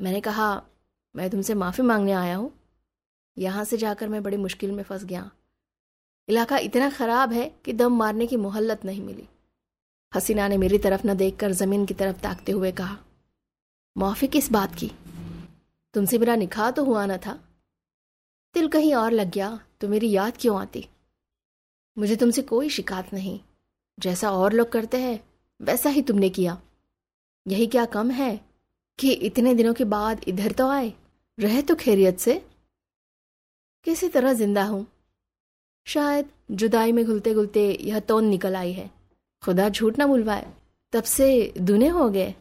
मैंने 0.00 0.20
कहा, 0.20 0.62
मैं 1.16 1.30
तुमसे 1.30 1.54
माफ़ी 1.54 1.84
मांगने 1.84 2.12
आया 2.12 2.36
हूँ। 2.36 2.63
यहाँ 3.38 3.64
से 3.64 3.76
जाकर 3.76 4.08
मैं 4.08 4.22
बड़ी 4.22 4.36
मुश्किल 4.36 4.72
में 4.72 4.82
फंस 4.82 5.04
गया। 5.04 5.30
इलाका 6.28 6.58
इतना 6.58 6.90
खराब 6.90 7.32
है 7.32 7.54
कि 7.64 7.72
दम 7.72 7.96
मारने 7.96 8.26
की 8.26 8.36
मोहल्लत 8.36 8.84
नहीं 8.84 9.02
मिली। 9.02 9.28
हसीना 10.14 10.48
ने 10.48 10.56
मेरी 10.56 10.78
तरफ़ 10.78 11.06
न 11.06 11.14
देखकर 11.14 11.52
ज़मीन 11.52 11.86
की 11.86 11.94
तरफ़ 11.94 12.20
ताकते 12.20 12.52
हुए 12.52 12.72
कहा, 12.72 12.98
माफ़ी 13.96 14.26
किस 14.28 14.52
बात 14.52 14.74
की? 14.74 14.90
तुमसे 15.94 16.18
मेरा 16.18 16.36
निकाह 16.36 16.70
तो 16.70 16.84
हुआ 16.84 17.06
न 17.06 17.16
था। 17.16 17.32
दिल 18.54 18.68
कहीं 18.68 18.94
और 18.94 19.10
लग 19.10 19.30
गया 19.30 19.60
तो 19.80 19.88
मेरी 19.88 20.10
याद 20.10 20.36
क्यों 20.40 20.60
आती? 20.60 20.88
मुझे 21.98 22.16
तुमसे 22.16 22.42
कोई 22.42 22.68
शिकायत 22.68 23.12
नहीं। 23.14 23.40
जैसा 23.98 24.30
और 24.30 24.52
लोग 24.52 24.72
करते 24.72 25.00
हैं, 25.00 25.24
वैसा 25.62 25.90
ही 25.90 26.02
तुमने 26.02 26.30
किया। 26.30 26.60
यही 27.48 27.66
क्या 27.66 27.84
कम 27.84 28.10
है 28.10 28.40
कि 28.98 29.12
इतने 29.12 29.54
दिनों 29.54 29.74
के 29.74 29.84
बाद 29.84 30.24
इधर 30.28 30.52
तो 30.52 30.68
आए। 30.68 30.92
रहे 31.38 31.62
तो 31.62 31.74
खैरियत 31.74 32.18
से। 32.18 32.46
किसी 33.86 34.08
तरह 34.08 34.32
ज़िंदा 34.32 34.64
हूँ। 34.64 34.86
शायद 35.86 36.28
जुदाई 36.52 36.92
में 36.92 37.04
घुलते 37.04 37.34
घुलते 37.34 37.66
यह 37.80 38.00
तोन 38.00 38.24
निकल 38.24 38.56
आई 38.56 38.72
है। 38.72 38.90
खुदा 39.42 39.68
झूठ 39.68 39.98
ना 39.98 40.06
बुलवाए। 40.06 40.46
तब 40.92 41.02
से 41.04 41.52
दुने 41.58 41.88
हो 41.88 42.08
गए। 42.10 42.34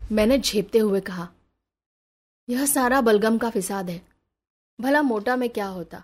मैंने 0.00 0.38
झेपते 0.38 0.78
हुए 0.78 1.00
कहा, 1.00 1.28
यह 2.48 2.64
सारा 2.66 3.00
बलगम 3.00 3.38
का 3.38 3.50
फिसाद 3.50 3.90
है। 3.90 4.00
भला 4.78 5.02
मोटा 5.02 5.36
में 5.36 5.48
क्या 5.50 5.66
होता? 5.66 6.02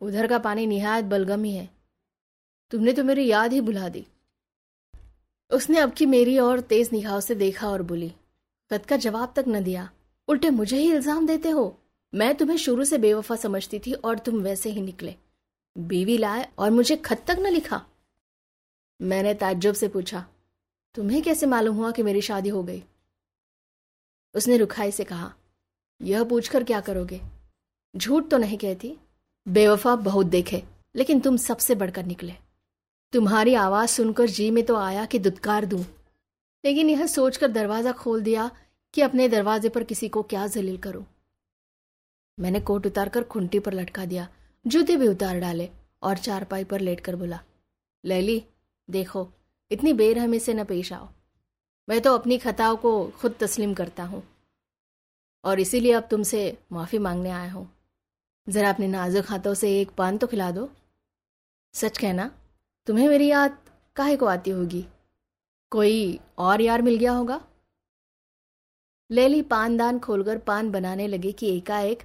उधर 0.00 0.26
का 0.26 0.38
पानी 0.38 0.66
निहायत 0.66 1.04
बलगम 1.04 1.44
ही 1.44 1.52
है। 1.52 1.68
तुमने 2.72 2.92
तो 2.92 3.04
मेरी 3.04 3.26
याद 3.26 3.52
ही 3.52 3.60
भुला 3.60 3.88
दी। 3.88 4.06
उसने 5.50 5.78
अब 5.78 5.92
की 5.92 6.06
मेरी 6.06 6.38
और 6.38 6.60
तेज 6.62 6.90
निगाहों 6.92 7.20
से 7.20 7.34
देखा 7.34 7.68
और 7.68 7.82
बोली 7.82 8.12
कद 8.70 8.86
का 8.86 8.96
जवाब 8.98 9.32
तक 9.36 9.44
न 9.48 9.62
दिया। 9.64 9.88
उल्टे 10.28 10.50
मुझे 10.50 10.78
ही 10.78 10.90
इल्ज़ाम 10.92 11.26
देते 11.26 11.50
हो। 11.50 11.66
मैं 12.12 12.34
तुम्हें 12.34 12.56
शुरू 12.56 12.84
से 12.84 12.98
बेवफा 12.98 13.36
समझती 13.36 13.78
थी 13.78 13.92
और 13.94 14.18
तुम 14.18 14.40
वैसे 14.42 14.70
ही 14.70 14.80
निकले। 14.80 15.14
बीवी 15.76 16.16
लाए 16.18 16.48
और 16.58 16.70
मुझे 16.70 16.96
खत 16.96 17.24
तक 17.26 17.36
न 17.40 17.46
लिखा। 17.46 17.80
मैंने 19.00 19.32
ताज्जुब 19.34 19.74
से 19.74 19.88
पूछा, 19.88 20.24
तुम्हें 20.94 21.22
कैसे 21.22 21.46
मालूम 21.46 21.76
हुआ 21.76 21.90
कि 21.90 22.02
मेरी 22.02 22.20
शादी 22.22 22.48
हो 22.48 22.62
गई? 22.62 22.82
उसने 24.34 24.56
रुखाई 24.56 24.90
से 24.90 25.04
कहा, 25.04 25.32
यह 26.00 26.24
पूछकर 26.24 26.64
क्या 26.64 26.80
करोगे? 26.80 27.20
झूठ 27.94 28.28
तो 28.30 28.38
नहीं 28.38 28.58
कहती। 28.58 28.96
बेवफा 29.46 29.94
बहुत 29.96 30.26
देखे, 30.26 30.62
लेकिन 30.94 31.20
तुम 31.20 31.36
सबसे 31.36 31.74
बढ़कर 31.74 32.04
निकले। 32.04 32.32
तुम्हारी 33.12 33.54
आवाज़ 33.54 33.90
सुनकर 33.90 34.26
जी 34.28 34.50
में 34.50 34.64
तो 34.64 34.76
आया 34.76 35.04
कि 35.04 35.18
दुदकार 35.18 35.64
दूँ, 35.64 35.84
लेकिन 36.64 36.90
यह 36.90 37.06
सोचकर 37.06 37.48
दरवाज़ा 37.48 37.92
खोल 37.94 38.22
दिया 38.22 38.50
कि 38.94 39.00
अपने 39.00 39.28
दरवाजे 39.28 39.68
पर 39.68 39.84
किसी 39.84 40.08
को 40.08 40.22
क्या 40.24 40.46
जलील 40.46 40.76
करूँ। 40.78 41.04
मैंने 42.38 42.60
कोट 42.60 42.86
उतारकर 42.86 43.22
खुंटी 43.24 43.58
पर 43.58 43.72
लटका 43.72 44.04
दिया। 44.04 44.28
जूते 44.64 44.96
भी 44.96 45.08
उतार 45.08 45.38
डाले 45.40 45.68
और 46.02 46.18
चारपाई 46.18 46.64
पर 46.64 46.80
लेटकर 46.80 47.16
बोला, 47.16 47.40
लैली, 48.04 48.42
देखो, 48.88 49.28
इतनी 49.70 49.92
बेरहमी 49.92 50.38
से 50.38 50.54
न 50.54 50.64
पेश 50.64 50.92
आओ। 50.92 51.08
मैं 51.88 52.00
तो 52.00 52.14
अपनी 52.14 52.38
खताओं 52.38 52.76
को 52.76 52.92
खुद 53.10 53.34
तस्लीम 53.40 53.74
करता 53.74 54.04
हूँ 54.04 54.22
और 55.44 55.60
इसीलिए 55.60 55.92
अब 55.92 56.08
तुमसे 56.10 56.58
माफ़ी 56.72 56.98
मांगने 56.98 57.30
आया 57.30 57.52
हूँ। 57.52 57.68
जरा 58.46 58.70
अपने 58.70 58.88
नाजुक 58.88 59.30
हाथों 59.30 59.54
से 59.54 59.80
एक 59.80 59.90
पान 59.90 60.18
तो 60.18 60.26
खिला 60.26 60.50
दो। 60.50 60.68
सच 61.74 61.98
कहना, 61.98 62.30
तुम्हें 62.86 63.08
मेरी 63.08 63.26
याद 63.26 63.58
काहे 63.96 64.16
को 64.16 64.26
आती 64.26 64.50
होगी? 64.50 64.84
कोई 65.72 66.18
और 66.38 66.60
यार 66.60 66.82
मिल 66.82 66.96
गया 66.96 67.12
होगा? 67.12 67.40
लेली 69.10 69.42
पानदान 69.42 69.98
खोलकर 69.98 70.38
पान 70.38 70.70
बनाने 70.70 71.06
लगी 71.08 71.32
कि 71.32 71.56
एकाएक 71.56 72.02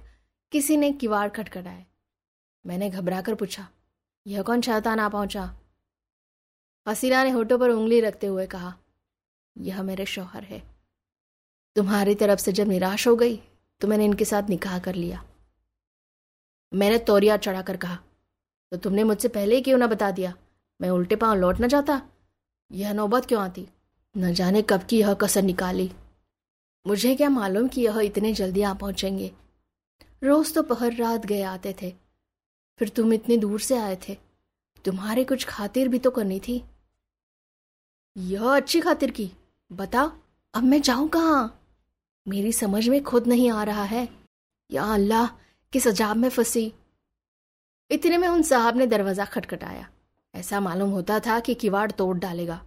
किसी 0.52 0.76
ने 0.76 0.90
किवाड़ 0.92 1.28
खटखटाए 1.28 1.84
मैंने 2.64 2.88
घबराकर 2.90 3.34
पूछा, 3.34 3.66
यह 4.26 4.42
कौन 4.42 4.60
शैतान 4.60 5.00
आ 5.00 5.08
पहुँचा? 5.08 5.44
हसीना 6.86 7.22
ने 7.24 7.30
होठों 7.30 7.58
पर 7.58 7.70
उंगली 7.70 8.00
रखते 8.00 8.26
हुए 8.26 8.46
कहा, 8.46 8.74
यह 9.56 9.82
मेरे 9.82 10.06
शौहर 10.06 10.44
है। 10.44 10.62
तुम्हारी 11.76 12.14
तरफ़ 12.14 12.40
से 12.40 12.52
जब 12.52 12.68
निराश 12.68 13.06
हो 13.08 13.16
गई 13.16 13.36
तो 13.80 13.88
मैंने 13.88 14.04
इनके 14.04 14.24
साथ 14.24 14.48
निकाह 14.48 14.78
कर 14.78 14.94
लिया। 14.94 15.24
मैंने 16.72 16.98
तोरिया 17.00 17.36
चढ़ाकर 17.38 17.76
कहा 17.76 17.98
तो 18.72 18.76
तुमने 18.76 19.04
मुझसे 19.04 19.28
पहले 19.30 19.56
ही 19.56 19.62
क्यों 19.62 19.78
ना 19.78 19.86
बता 19.86 20.10
दिया? 20.10 20.34
मैं 20.80 20.90
उल्टे 20.90 21.16
पाँव 21.16 21.36
लौट 21.36 21.60
ना 21.60 21.66
जाता। 21.66 22.00
यह 22.70 22.92
नौबत 22.92 23.26
क्यों 23.26 23.42
आती? 23.42 23.68
न 24.14 24.32
जाने 24.34 24.62
कब 24.62 24.84
की 24.84 25.00
यह 25.00 25.14
कसर 25.16 25.42
निकाली। 25.42 25.90
मुझे 26.86 27.14
क्या 27.16 27.28
मालूम 27.30 27.68
कि 27.68 27.80
यह 27.80 28.00
इतने 28.00 28.32
जल्दी 28.34 28.62
आ 28.62 28.74
पहुँचेंगे? 28.74 29.32
रोज 30.22 30.54
तो 30.54 30.62
पहर 30.62 30.94
रात 30.94 31.26
गए 31.26 31.42
आते 31.42 31.76
थे। 31.82 31.94
फिर 32.78 32.88
तुम 32.88 33.12
इतने 33.12 33.36
दूर 33.36 33.60
से 33.60 33.76
आए 33.76 33.98
थे। 34.08 34.16
तुम्हारे 34.84 35.24
कुछ 35.24 35.44
खातिर 35.44 35.88
भी 35.88 35.98
तो 35.98 36.10
करनी 36.10 36.40
थी। 36.40 36.64
यह 38.16 38.56
अच्छी 38.56 38.80
खातिर 38.80 39.10
की। 39.10 39.32
बता, 39.72 40.12
अब 40.54 40.62
मैं 40.62 40.82
जाऊँ 40.82 41.08
कहाँ? 41.08 41.62
मेरी 42.28 42.52
समझ 42.52 42.88
में 42.88 43.04
खुद 43.04 43.26
नहीं 43.26 43.50
आ 43.50 43.64
रहा 43.64 43.84
है। 43.84 44.08
या 44.70 44.84
अल्लाह, 44.84 45.26
किस 45.72 45.88
अजाब 45.88 46.16
में 46.16 46.28
फंसी? 46.28 46.72
इतने 47.90 48.18
में 48.18 48.28
उन 48.28 48.42
साहब 48.42 48.76
ने 48.76 48.86
दरवाज़ा 48.86 49.24
खटखटाया। 49.24 49.90
ऐसा 50.34 50.60
मालूम 50.60 50.90
होता 50.90 51.20
था 51.20 51.40
कि 51.40 51.54
किवाड़ 51.54 51.90
तोड़ 51.90 52.18
डालेगा। 52.18 52.66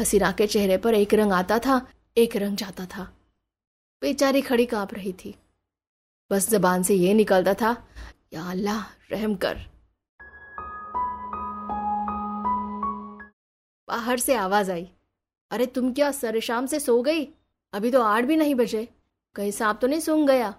हसीना 0.00 0.32
के 0.32 0.46
चेहरे 0.46 0.78
पर 0.78 0.94
एक 0.94 1.14
रंग 1.14 1.32
आता 1.32 1.58
था, 1.58 1.88
एक 2.16 2.36
रंग 2.36 2.56
जाता 2.56 2.86
था। 2.86 3.16
बेचारी 4.00 4.42
खड़ी 4.42 4.66
काँप 4.66 4.94
रही 4.94 5.12
थी। 5.12 5.34
बस 6.30 6.48
जबान 6.50 6.82
से 6.82 6.94
ये 6.94 7.14
निकलता 7.14 7.54
था, 7.54 7.70
या 8.32 8.44
अल्लाह, 8.50 8.82
रहम 9.10 9.34
कर। 9.44 9.58
बाहर 13.88 14.18
से 14.18 14.34
आवाज़ 14.34 14.70
आई, 14.72 14.88
अरे 15.50 15.66
तुम 15.66 15.92
क्या 15.92 16.10
सर 16.12 16.38
शाम 16.40 16.66
से 16.66 16.80
सो 16.80 17.00
गई? 17.02 17.24
अभी 17.72 17.90
तो 17.90 18.02
आठ 18.02 18.24
भी 18.24 18.36
नहीं 18.36 18.54
बजे, 18.54 18.88
कहीं 19.36 19.50
सांप 19.50 19.78
तो 19.80 19.86
नहीं 19.86 20.00
सूंघ 20.00 20.26
गया? 20.28 20.54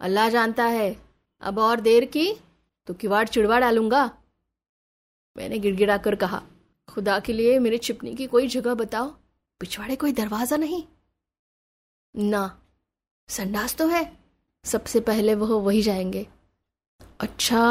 अल्लाह 0.00 0.28
जानता 0.28 0.64
है, 0.66 0.96
अब 1.42 1.58
और 1.58 1.80
देर 1.80 2.04
की 2.06 2.32
तो 2.88 2.94
किवाड़ 2.94 3.26
चिड़वा 3.28 3.58
डालूँगा। 3.60 4.04
मैंने 5.36 5.58
गिड़गिड़ा 5.58 5.96
कर 5.98 6.14
कहा, 6.16 6.42
खुदा 6.88 7.18
के 7.20 7.32
लिए 7.32 7.58
मेरे 7.58 7.78
छिपने 7.78 8.14
की 8.14 8.26
कोई 8.26 8.48
जगह 8.48 8.74
बताओ, 8.74 9.08
पिछवाड़े 9.60 9.96
कोई 9.96 10.12
दरवाज़ा 10.12 10.56
नहीं? 10.56 10.82
ना, 12.14 12.58
संडास 13.28 13.76
तो 13.76 13.86
है 13.86 14.04
सबसे 14.64 15.00
पहले 15.00 15.34
वह 15.34 15.54
वही 15.56 15.82
जाएँगे। 15.82 16.26
अच्छा 17.20 17.62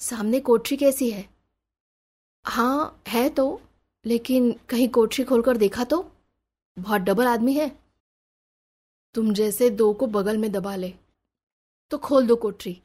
सामने 0.00 0.40
कोठरी 0.40 0.76
कैसी 0.76 1.10
है? 1.10 1.28
हाँ 2.44 3.02
है 3.08 3.28
तो 3.28 3.60
लेकिन 4.04 4.52
कहीं 4.68 4.88
कोठरी 4.88 5.24
खोलकर 5.24 5.56
देखा 5.56 5.84
तो? 5.84 6.10
बहुत 6.76 7.00
डबल 7.00 7.26
आदमी 7.26 7.54
है। 7.54 7.70
तुम 9.14 9.32
जैसे 9.34 9.70
दो 9.70 9.92
को 9.92 10.06
बगल 10.06 10.38
में 10.38 10.50
दबा 10.52 10.76
ले 10.76 10.92
तो 11.90 11.98
खोल 11.98 12.26
दो 12.26 12.36
कोठरी। 12.36 12.80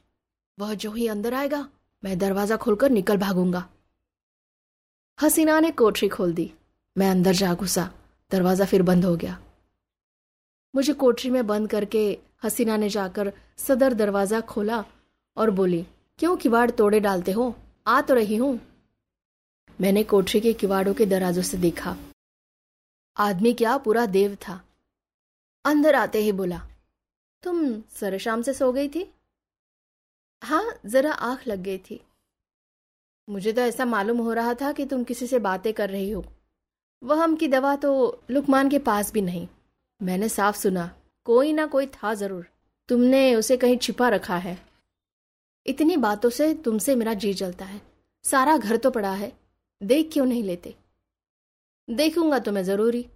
वह 0.58 0.74
जो 0.74 0.90
ही 0.90 1.06
अंदर 1.06 1.34
आएगा, 1.34 1.68
मैं 2.02 2.18
दरवाज़ा 2.18 2.56
खोलकर 2.56 2.90
निकल 2.90 3.16
भागूँगा। 3.16 3.68
हसीना 5.18 5.58
ने 5.60 5.70
कोठरी 5.70 6.08
खोल 6.08 6.32
दी। 6.34 6.52
मैं 6.96 7.10
अंदर 7.10 7.32
जा 7.32 7.54
घुसा। 7.54 7.90
दरवाज़ा 8.30 8.64
फिर 8.64 8.82
बंद 8.82 9.04
हो 9.04 9.16
गया। 9.16 9.38
मुझे 10.76 10.92
कोठरी 10.92 11.30
में 11.30 11.46
बंद 11.46 11.70
करके 11.70 12.06
हसीना 12.44 12.76
ने 12.76 12.88
जाकर 12.88 13.32
सदर 13.58 13.94
दरवाज़ा 13.94 14.40
खोला 14.40 14.84
और 15.36 15.50
बोली, 15.50 15.86
क्यों 16.18 16.36
किवाड़ 16.36 16.70
तोड़े 16.70 17.00
डालते 17.00 17.32
हो? 17.32 17.54
आ 17.86 18.00
तो 18.00 18.14
रही 18.14 18.36
हूँ। 18.36 18.58
मैंने 19.78 20.02
कोठरी 20.04 20.40
के 20.40 20.52
किवाड़ों 20.52 20.94
के 20.94 21.06
दराजों 21.06 21.42
से 21.42 21.56
देखा। 21.56 21.96
आदमी 23.16 23.52
क्या 23.52 23.76
पूरा 23.78 24.06
देव 24.06 24.34
था। 24.34 24.60
अंदर 25.64 25.94
आते 25.94 26.18
ही 26.18 26.32
बोला, 26.32 26.60
तुम 27.42 27.80
सर 27.90 28.18
शाम 28.18 28.42
से 28.42 28.54
सो 28.54 28.72
गई 28.72 28.88
थी? 28.88 29.06
हाँ 30.42 30.64
जरा 30.86 31.12
आँख 31.12 31.46
लग 31.48 31.62
गई 31.62 31.78
थी। 31.80 32.00
मुझे 33.28 33.52
तो 33.52 33.60
ऐसा 33.60 33.84
मालूम 33.84 34.18
हो 34.18 34.32
रहा 34.32 34.54
था 34.54 34.72
कि 34.72 34.84
तुम 34.86 35.04
किसी 35.04 35.26
से 35.26 35.38
बातें 35.40 35.72
कर 35.72 35.90
रही 35.90 36.10
हो। 36.10 36.24
वह 37.02 37.22
हम 37.22 37.36
की 37.36 37.48
दवा 37.48 37.76
तो 37.76 38.22
लुकमान 38.30 38.68
के 38.68 38.78
पास 38.78 39.12
भी 39.12 39.20
नहीं। 39.22 39.46
मैंने 40.00 40.28
साफ़ 40.28 40.56
सुना, 40.56 40.90
कोई 41.26 41.52
ना 41.52 41.66
कोई 41.66 41.86
था 41.86 42.12
ज़रूर। 42.14 42.46
तुमने 42.88 43.34
उसे 43.34 43.56
कहीं 43.56 43.76
छिपा 43.78 44.08
रखा 44.08 44.36
है। 44.36 44.58
इतनी 45.66 45.96
बातों 45.96 46.30
से 46.30 46.52
तुमसे 46.54 46.94
मेरा 46.94 47.14
जी 47.14 47.32
जलता 47.34 47.64
है। 47.64 47.80
सारा 48.24 48.56
घर 48.56 48.76
तो 48.76 48.90
पड़ा 48.90 49.12
है। 49.12 49.32
देख 49.80 50.10
क्यों 50.12 50.26
नहीं 50.26 50.42
लेते? 50.44 50.74
देखूँगा 51.88 52.38
तो 52.38 52.52
मैं 52.52 52.62
ज़रूरी। 52.62 53.06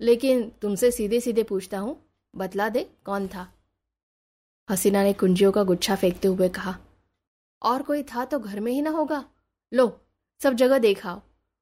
लेकिन 0.00 0.42
तुमसे 0.62 0.90
सीधे 0.90 1.20
सीधे 1.20 1.42
पूछता 1.42 1.78
हूँ, 1.78 1.96
बतला 2.34 2.68
दे 2.68 2.86
कौन 3.04 3.28
था? 3.28 3.46
हसीना 4.68 5.02
ने 5.02 5.12
कुंजियों 5.12 5.52
का 5.52 5.62
गुच्छा 5.62 5.96
फेंकते 5.96 6.28
हुए 6.28 6.48
कहा, 6.48 6.76
और 7.62 7.82
कोई 7.82 8.02
था 8.04 8.24
तो 8.24 8.38
घर 8.38 8.60
में 8.60 8.72
ही 8.72 8.82
ना 8.82 8.90
होगा? 8.90 9.24
लो, 9.72 10.00
सब 10.40 10.54
जगह 10.54 10.78
देखाओ 10.78 11.20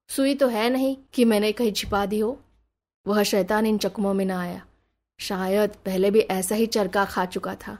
सुई 0.09 0.35
तो 0.35 0.47
है 0.47 0.69
नहीं 0.69 0.95
कि 1.13 1.25
मैंने 1.25 1.51
कहीं 1.51 1.71
छिपा 1.71 2.05
दी 2.05 2.19
हो। 2.19 2.39
वह 3.07 3.23
शैतान 3.23 3.65
इन 3.65 3.77
चकमों 3.77 4.13
में 4.13 4.25
ना 4.25 4.39
आया। 4.41 4.65
शायद 5.19 5.75
पहले 5.85 6.11
भी 6.11 6.19
ऐसा 6.19 6.55
ही 6.55 6.65
चरका 6.65 7.05
खा 7.05 7.25
चुका 7.25 7.55
था। 7.55 7.77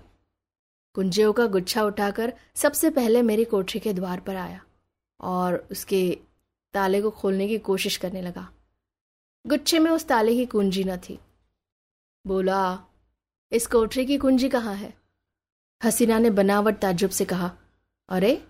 कुंजियों 0.93 1.33
का 1.33 1.45
गुच्छा 1.47 1.83
उठाकर 1.83 2.33
सबसे 2.55 2.89
पहले 2.89 3.21
मेरी 3.21 3.45
कोठरी 3.45 3.79
के 3.79 3.93
द्वार 3.93 4.19
पर 4.19 4.35
आया 4.35 4.63
और 5.19 5.67
उसके 5.71 6.19
ताले 6.73 7.01
को 7.01 7.11
खोलने 7.11 7.47
की 7.47 7.57
कोशिश 7.57 7.97
करने 7.97 8.21
लगा। 8.21 8.49
गुच्छे 9.47 9.79
में 9.79 9.91
उस 9.91 10.07
ताले 10.07 10.35
की 10.35 10.45
कुंजी 10.45 10.83
न 10.83 10.97
थी। 10.97 11.19
बोला, 12.27 12.79
इस 13.51 13.67
कोठरी 13.67 14.05
की 14.05 14.17
कुंजी 14.17 14.49
कहाँ 14.49 14.75
है? 14.75 14.93
हसीना 15.83 16.19
ने 16.19 16.29
बनावट 16.29 16.77
ताजुब 16.77 17.11
से 17.11 17.25
कहा, 17.25 17.51
अरे 18.09 18.47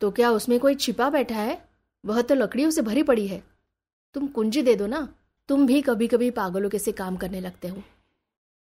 तो 0.00 0.10
क्या 0.10 0.30
उसमें 0.30 0.60
कोई 0.60 0.74
छिपा 0.74 1.10
बैठा 1.10 1.34
है? 1.34 1.68
वह 2.04 2.22
तो 2.22 2.34
लकड़ियों 2.34 2.70
से 2.70 2.82
भरी 2.82 3.02
पड़ी 3.02 3.26
है। 3.28 3.42
तुम 4.14 4.26
कुंजी 4.26 4.62
दे 4.62 4.74
दो 4.74 4.86
ना। 4.86 5.08
तुम 5.48 5.66
भी 5.66 5.82
कभी 5.82 6.06
कभी 6.06 6.30
पागलों 6.30 6.70
के 6.70 6.78
से 6.78 6.92
काम 6.92 7.16
करने 7.16 7.40
लगते 7.40 7.68
हो। 7.68 7.82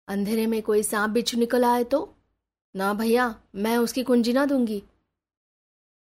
अंधेरे 0.09 0.47
में 0.47 0.63
कोई 0.63 0.83
सांप 0.83 1.11
बिच्छू 1.11 1.39
निकल 1.39 1.65
आए 1.65 1.85
तो? 1.85 2.15
ना 2.77 2.95
भैया, 2.95 3.35
मैं 3.55 3.77
उसकी 3.77 4.03
कुंजी 4.03 4.33
ना 4.33 4.47
दूँगी। 4.47 4.83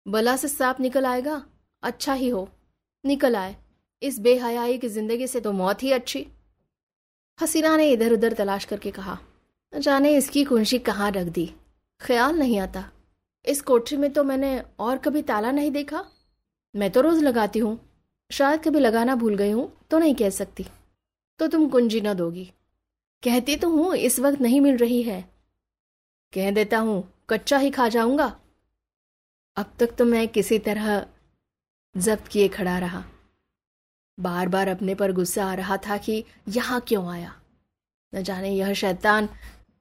बला 0.08 0.36
से 0.36 0.48
सांप 0.48 0.80
निकल 0.80 1.06
आएगा? 1.06 1.42
अच्छा 1.82 2.12
ही 2.12 2.28
हो। 2.28 2.48
निकल 3.04 3.36
आए। 3.36 3.56
इस 4.02 4.18
बेहयाई 4.18 4.78
की 4.78 4.88
ज़िंदगी 4.88 5.26
से 5.26 5.40
तो 5.40 5.52
मौत 5.52 5.82
ही 5.82 5.92
अच्छी। 5.92 6.26
हसीना 7.40 7.76
ने 7.76 7.90
इधर 7.90 8.12
उधर 8.12 8.32
तलाश 8.32 8.64
करके 8.64 8.90
कहा 8.90 9.18
जाने 9.72 10.16
इसकी 10.16 10.44
कुंजी 10.44 10.78
कहाँ 10.78 11.10
रख 11.10 11.26
दी। 11.26 11.54
ख्याल 12.00 12.38
नहीं 12.38 12.58
आता। 12.58 12.84
इस 13.44 13.62
कोठरी 13.62 13.96
में 13.96 14.12
तो 14.12 14.24
मैंने 14.24 14.62
और 14.78 14.98
कभी 14.98 15.22
ताला 15.22 15.50
नहीं 15.50 15.70
देखा। 15.70 16.04
मैं 16.76 16.90
तो 16.90 17.00
रोज 17.00 17.22
लगाती 17.22 17.58
हूँ। 17.58 17.87
शायद 18.30 18.60
कभी 18.60 18.80
लगाना 18.80 19.14
भूल 19.14 19.36
गई 19.36 19.50
हूँ 19.50 19.72
तो 19.90 19.98
नहीं 19.98 20.14
कह 20.14 20.30
सकती। 20.30 20.66
तो 21.38 21.46
तुम 21.46 21.68
कुंजी 21.68 22.00
न 22.00 22.14
दोगी। 22.14 22.52
कहती 23.22 23.56
तो 23.56 23.68
हूँ, 23.68 23.94
इस 23.96 24.20
वक्त 24.20 24.40
नहीं 24.40 24.60
मिल 24.60 24.76
रही 24.76 25.02
है। 25.02 25.22
कह 26.34 26.50
देता 26.50 26.78
हूँ, 26.78 27.24
कच्चा 27.30 27.58
ही 27.58 27.70
खा 27.70 27.88
जाऊँगा। 27.88 28.40
अब 29.56 29.72
तक 29.78 29.94
तो 29.96 30.04
मैं 30.04 30.28
किसी 30.28 30.58
तरह 30.58 31.06
जब्त 31.96 32.28
किए 32.28 32.48
खड़ा 32.48 32.78
रहा। 32.78 33.04
बार 34.20 34.48
बार 34.48 34.68
अपने 34.68 34.94
पर 34.94 35.12
गुस्सा 35.12 35.46
आ 35.46 35.54
रहा 35.54 35.76
था 35.76 35.96
कि 35.96 36.24
यहाँ 36.48 36.80
क्यों 36.80 37.08
आया? 37.08 37.34
न 38.14 38.22
जाने 38.22 38.50
यह 38.50 38.72
शैतान 38.74 39.28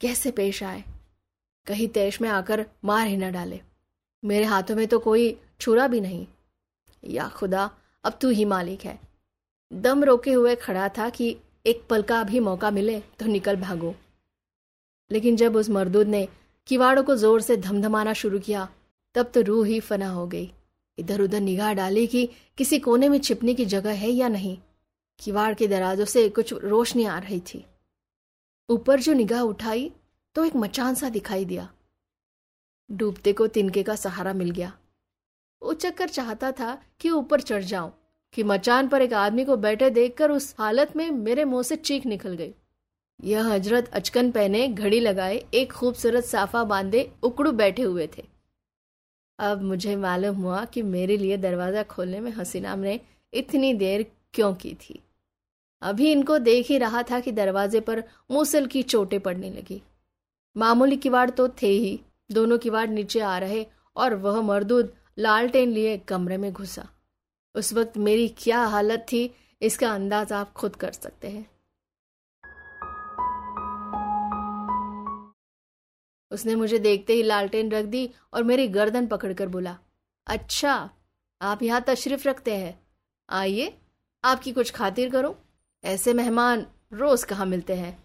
कैसे 0.01 0.32
पेश 0.32 0.63
आए। 0.63 0.84
कहीं 1.68 1.88
तेज 1.88 2.18
में 2.22 2.30
आकर 2.30 2.66
मार 2.86 3.08
ही 3.08 3.18
न 3.18 3.32
डाले। 3.32 3.62
मेरे 4.25 4.46
हाथों 4.46 4.75
में 4.75 4.88
तो 4.88 5.00
कोई 5.00 5.39
छुरा 5.60 5.88
भी 5.88 6.01
नहीं। 6.01 6.27
या 7.04 7.27
खुदा 7.27 7.70
अब 8.08 8.18
तू 8.22 8.30
ही 8.30 8.46
मालिक 8.46 8.86
है। 8.86 9.00
दम 9.72 10.04
रोके 10.04 10.32
हुए 10.32 10.56
खड़ा 10.56 10.88
था 10.90 11.10
कि 11.10 11.36
एक 11.66 11.82
पल 11.90 12.02
का 12.02 12.24
भी 12.24 12.40
मौका 12.40 12.72
मिले 12.72 13.00
तो 13.00 13.26
निकल 13.26 13.56
भागो। 13.56 13.94
लेकिन 15.12 15.36
जब 15.36 15.56
उस 15.56 15.70
मरदूद 15.70 16.08
ने 16.08 16.28
किवाड़ों 16.68 17.04
को 17.04 17.16
ज़ोर 17.16 17.42
से 17.42 17.58
धमधमाना 17.58 18.14
शुरू 18.14 18.40
किया, 18.40 18.68
तब 19.16 19.32
तो 19.34 19.42
रूह 19.42 19.68
ही 19.68 19.80
फना 19.80 20.10
हो 20.10 20.26
गई। 20.28 20.52
इधर 20.98 21.22
उधर 21.22 21.42
निगाह 21.42 21.74
डाली 21.74 22.08
कि 22.08 22.26
किसी 22.58 22.80
कोने 22.80 23.10
में 23.10 23.20
छिपने 23.20 23.54
की 23.54 23.66
जगह 23.66 23.92
है 23.92 24.10
या 24.10 24.28
नहीं। 24.28 24.58
किवाड़ 25.20 25.54
के 25.54 25.68
दराजों 25.68 26.06
से 26.06 26.28
कुछ 26.30 26.54
रोशनी 26.54 27.06
आ 27.06 27.18
रही 27.20 27.40
थी। 27.40 27.66
ऊपर 28.70 29.00
जो 29.00 29.14
निगाह 29.14 29.42
उठाई 29.42 29.92
तो 30.36 30.46
एक 30.46 30.56
मचान 30.56 30.96
सा 30.96 31.10
दिखाई 31.10 31.46
दिया। 31.46 31.70
डूबते 32.90 33.34
को 33.34 33.48
तिनके 33.48 33.84
का 33.84 33.96
सहारा 33.96 34.34
मिल 34.34 34.52
गया। 34.52 34.74
वो 35.62 35.74
चक्कर 35.74 36.10
चाहता 36.10 36.52
था 36.52 36.82
कि 37.00 37.10
ऊपर 37.10 37.42
चढ़ 37.42 37.64
जाऊँ। 37.64 37.92
कि 38.34 38.43
मचान 38.43 38.88
पर 38.88 39.01
एक 39.01 39.13
आदमी 39.15 39.46
को 39.46 39.57
बैठे 39.57 39.89
देखकर 39.89 40.31
उस 40.31 40.53
हालत 40.60 40.96
में 40.96 41.10
मेरे 41.12 41.43
मुँह 41.46 41.63
से 41.63 41.75
चीख 41.75 42.05
निकल 42.05 42.34
गई। 42.36 42.53
यह 43.19 43.48
हज़रत 43.48 43.89
अचकन 43.93 44.31
पहने 44.31 44.67
घड़ी 44.67 45.00
लगाए 45.00 45.43
एक 45.53 45.72
खूबसूरत 45.72 46.25
साफा 46.25 46.63
बांधे 46.63 47.10
उकड़ू 47.24 47.51
बैठे 47.51 47.81
हुए 47.81 48.07
थे। 48.07 48.24
अब 49.39 49.62
मुझे 49.62 49.96
मालूम 49.96 50.36
हुआ 50.36 50.63
कि 50.65 50.81
मेरे 50.84 51.17
लिए 51.17 51.38
दरवाज़ा 51.38 51.84
खोलने 51.84 52.19
में 52.19 52.31
हसीनाम 52.31 52.79
ने 52.79 53.00
इतनी 53.34 53.74
देर 53.74 54.05
क्यों 54.34 54.53
की 54.53 54.74
थी। 54.81 55.00
अभी 55.81 56.12
इनको 56.12 56.38
देख 56.39 56.67
ही 56.67 56.77
रहा 56.77 57.01
था 57.03 57.19
कि 57.19 57.31
दरवाजे 57.31 57.79
पर 57.79 58.03
मूसल 58.31 58.65
की 58.65 58.84
चोटें 58.84 59.19
पड़ने 59.19 59.50
लगी। 59.50 59.81
मामूली 60.55 60.96
किवाड़ 60.98 61.29
तो 61.29 61.48
थे 61.62 61.67
ही, 61.67 62.00
दोनों 62.31 62.57
किवाड़ 62.57 62.88
नीचे 62.89 63.19
आ 63.19 63.38
रहे 63.38 63.65
और 63.96 64.15
वह 64.15 64.41
मरदूद 64.41 64.93
लालटेन 65.19 65.72
लिए 65.72 65.98
कमरे 65.98 66.38
में 66.38 66.51
घुसा। 66.53 66.88
उस 67.56 67.74
वक्त 67.74 67.98
मेरी 67.98 68.27
क्या 68.38 68.62
हालत 68.66 69.06
थी, 69.12 69.30
इसका 69.62 69.92
अंदाज 69.92 70.34
आप 70.34 70.51
खुद 70.54 70.75
कर 70.75 70.92
सकते 70.92 71.27
हैं। 71.27 71.46
उसने 76.32 76.56
मुझे 76.56 76.80
देखते 76.80 77.13
ही 77.13 77.24
लालटेन 77.24 77.72
रख 77.72 77.86
दी 77.86 78.10
और 78.34 78.44
मेरी 78.44 78.68
गर्दन 78.68 79.08
पकड़कर 79.08 79.48
बोला 79.48 79.77
अच्छा 80.27 80.74
आप 81.42 81.63
यहाँ 81.63 81.84
तशरीफ़ 81.88 82.27
रखते 82.27 82.56
हैं। 82.56 82.80
आइए, 83.30 83.74
आपकी 84.24 84.51
कुछ 84.51 84.72
खातिर 84.72 85.10
करो। 85.10 85.36
ऐसे 85.84 86.13
मेहमान 86.13 86.66
रोज 86.94 87.24
कहाँ 87.24 87.46
मिलते 87.46 87.74
हैं? 87.74 87.98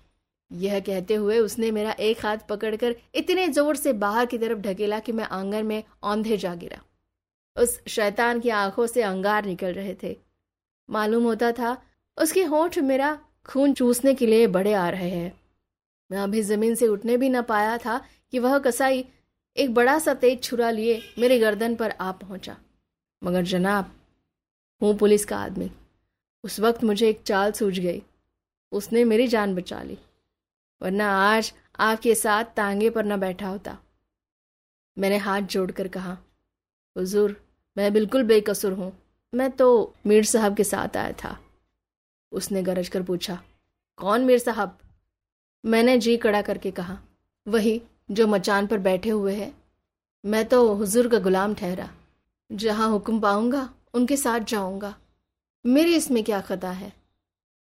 यह 0.51 0.79
कहते 0.81 1.15
हुए 1.15 1.39
उसने 1.39 1.71
मेरा 1.71 1.93
एक 2.01 2.25
हाथ 2.27 2.39
पकड़कर 2.49 2.95
इतने 3.15 3.47
ज़ोर 3.49 3.77
से 3.77 3.93
बाहर 3.95 4.27
की 4.27 4.39
तरफ़ 4.39 4.59
ढकेला 4.61 4.99
कि 5.01 5.13
मैं 5.13 5.25
आँगन 5.25 5.67
में 5.67 5.83
औंधे 6.03 6.37
जा 6.37 6.55
गिरा। 6.55 6.81
उस 7.57 7.83
शैतान 7.89 8.41
की 8.41 8.49
आँखों 8.49 8.87
से 8.87 9.03
अंगार 9.03 9.45
निकल 9.45 9.73
रहे 9.73 9.97
थे। 10.03 10.17
मालूम 10.91 11.25
होता 11.25 11.53
था, 11.53 11.83
उसके 12.19 12.45
होठ 12.45 12.79
मेरा 12.79 13.21
खून 13.47 13.75
चूसने 13.75 14.15
के 14.15 14.27
लिए 14.27 14.47
बड़े 14.47 14.73
आ 14.73 14.89
रहे 14.89 15.11
हैं। 15.11 15.41
मैं 16.13 16.19
अभी 16.19 16.43
ज़मीन 16.43 16.75
से 16.75 16.89
उठने 16.89 17.17
भी 17.17 17.29
न 17.29 17.43
पाया 17.43 17.79
था 17.79 18.07
कि 18.31 18.39
वह 18.39 18.59
कसाई 18.59 19.05
एक 19.57 19.75
बड़ा 19.75 19.99
सा 19.99 20.15
तेज 20.15 20.43
छुरा 20.43 20.71
लिए 20.71 21.03
मेरे 21.19 21.39
गर्दन 21.39 21.75
पर 21.77 21.91
आ 21.91 22.13
पहुँचा। 22.13 22.57
मगर 23.25 23.43
जनाब, 23.43 23.93
हूँ 24.83 24.99
पुलिस 24.99 25.25
का 25.25 25.39
आदमी। 25.39 25.71
उस 26.45 26.61
वक्त 26.61 26.85
मुझे 26.85 27.09
एक 27.09 27.23
चाल 27.23 27.53
सूझ 27.53 27.79
गई। 27.79 28.03
उसने 28.73 29.05
मेरी 29.05 29.29
जान 29.29 29.55
बचा 29.55 29.83
ली। 29.83 29.99
वरना 30.83 31.11
आज 31.11 31.53
आपके 31.79 32.15
साथ 32.15 32.45
तांगे 32.45 32.91
पर 32.91 33.05
न 33.05 33.21
बैठा 33.21 33.49
होता। 33.49 33.79
मैंने 34.99 35.17
हाथ 35.17 35.41
जोड़कर 35.41 35.89
कहा 35.89 36.19
हुजूर, 36.97 37.37
मैं 37.77 37.93
बिल्कुल 37.93 38.23
बेकसूर 38.23 38.73
हूँ। 38.73 38.93
मैं 39.33 39.51
तो 39.51 39.95
मीर 40.07 40.25
साहब 40.25 40.57
के 40.57 40.65
साथ 40.65 40.97
आया 40.97 41.13
था। 41.25 41.37
उसने 42.33 42.63
गरज 42.63 42.89
कर 42.89 43.03
पूछा, 43.03 43.39
कौन 43.99 44.25
मीर 44.25 44.39
साहब? 44.39 44.79
मैंने 45.65 45.99
जी 45.99 46.17
कड़ा 46.17 46.43
करके 46.43 46.71
कहा, 46.71 46.99
वही 47.47 47.81
जो 48.11 48.27
मचान 48.27 48.67
पर 48.67 48.79
बैठे 48.81 49.11
हुए 49.11 49.35
हैं। 49.35 49.53
मैं 50.25 50.45
तो 50.45 50.75
हुजूर 50.75 51.09
का 51.09 51.19
गुलाम 51.19 51.55
ठहरा। 51.55 51.89
जहाँ 52.51 52.89
हुक्म 52.91 53.21
पाऊँगा, 53.21 53.69
उनके 53.95 54.17
साथ 54.17 54.41
जाऊँगा। 54.41 54.95
मेरी 55.65 55.95
इसमें 55.97 56.23
क्या 56.25 56.41
खता 56.41 56.71
है? 56.71 56.93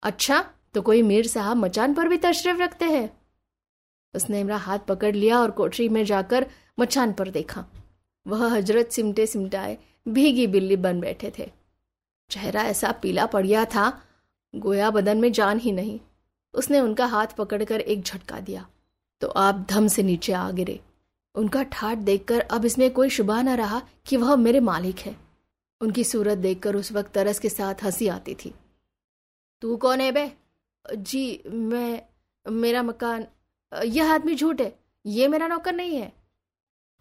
अच्छा 0.03 0.43
तो 0.73 0.81
कोई 0.81 1.01
मीर 1.01 1.27
साहब 1.27 1.57
मचान 1.57 1.93
पर 1.93 2.07
भी 2.07 2.17
तशरीफ़ 2.17 2.57
रखते 2.57 2.85
हैं? 2.85 3.09
उसने 4.13 4.43
मेरा 4.43 4.57
हाथ 4.57 4.79
पकड़ 4.79 5.15
लिया 5.15 5.39
और 5.39 5.51
कोठरी 5.51 5.89
में 5.89 6.03
जाकर 6.05 6.45
मचान 6.79 7.13
पर 7.13 7.29
देखा। 7.29 7.65
वह 8.27 8.55
हज़रत 8.55 8.89
सिमटे 8.91 9.27
सिमटाए 9.27 9.77
भीगी 10.07 10.47
बिल्ली 10.47 10.75
बन 10.75 10.99
बैठे 10.99 11.33
थे। 11.39 11.51
चेहरा 12.29 12.63
ऐसा 12.63 12.91
पीला 12.91 13.25
पड़ 13.25 13.47
गया 13.47 13.65
था, 13.65 14.03
गोया 14.55 14.89
बदन 14.89 15.17
में 15.17 15.31
जान 15.31 15.59
ही 15.59 15.71
नहीं। 15.71 15.99
उसने 16.53 16.79
उनका 16.79 17.05
हाथ 17.05 17.27
पकड़कर 17.27 17.79
एक 17.79 18.01
झटका 18.01 18.39
दिया। 18.39 18.69
तो 19.21 19.27
आप 19.27 19.67
धम 19.69 19.87
से 19.87 20.03
नीचे 20.03 20.33
आ 20.33 20.51
गिरे। 20.51 20.79
उनका 21.35 21.63
ठाट 21.63 21.97
देखकर 21.97 22.39
अब 22.39 22.65
इसमें 22.65 22.91
कोई 22.91 23.09
शुबा 23.09 23.41
न 23.41 23.49
रहा 23.49 23.81
कि 24.05 24.17
वह 24.17 24.35
मेरे 24.35 24.59
मालिक 24.59 24.99
है। 24.99 25.15
उनकी 25.81 26.03
सूरत 26.03 26.37
देखकर 26.37 26.75
उस 26.75 26.91
वक्त 26.91 27.13
तरस 27.13 27.39
के 27.39 27.49
साथ 27.49 27.75
हँसी 27.83 28.07
आती 28.07 28.35
थी। 28.35 28.55
तू 29.61 29.77
कौन 29.77 30.01
है 30.01 30.11
बे? 30.11 30.31
जी, 30.95 31.43
मैं, 31.47 32.01
मेरा 32.51 32.83
मकान, 32.83 33.27
यह 33.85 34.13
आदमी 34.13 34.35
झूठ 34.35 34.61
है। 34.61 34.79
ये 35.05 35.27
मेरा 35.27 35.47
नौकर 35.47 35.75
नहीं 35.75 35.95
है। 35.95 36.13